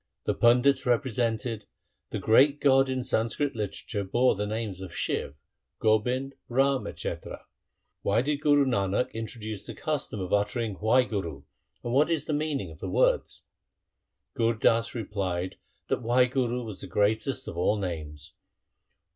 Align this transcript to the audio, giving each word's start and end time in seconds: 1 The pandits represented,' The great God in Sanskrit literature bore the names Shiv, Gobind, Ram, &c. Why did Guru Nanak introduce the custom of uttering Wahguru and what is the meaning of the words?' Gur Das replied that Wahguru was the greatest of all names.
1 0.23 0.33
The 0.35 0.39
pandits 0.39 0.83
represented,' 0.87 1.67
The 2.09 2.17
great 2.17 2.59
God 2.59 2.89
in 2.89 3.03
Sanskrit 3.03 3.55
literature 3.55 4.03
bore 4.03 4.33
the 4.33 4.47
names 4.47 4.81
Shiv, 4.91 5.35
Gobind, 5.79 6.33
Ram, 6.49 6.91
&c. 6.97 7.13
Why 8.01 8.23
did 8.23 8.41
Guru 8.41 8.65
Nanak 8.65 9.13
introduce 9.13 9.63
the 9.63 9.75
custom 9.75 10.19
of 10.19 10.33
uttering 10.33 10.77
Wahguru 10.77 11.43
and 11.83 11.93
what 11.93 12.09
is 12.09 12.25
the 12.25 12.33
meaning 12.33 12.71
of 12.71 12.79
the 12.79 12.89
words?' 12.89 13.43
Gur 14.35 14.55
Das 14.55 14.95
replied 14.95 15.57
that 15.87 16.01
Wahguru 16.01 16.65
was 16.65 16.81
the 16.81 16.87
greatest 16.87 17.47
of 17.47 17.55
all 17.55 17.77
names. 17.77 18.33